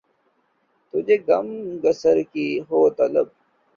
تجھے 0.89 1.15
غم 1.27 1.47
گسار 1.83 2.17
کی 2.31 2.47
ہو 2.67 2.79
طلب 2.97 3.27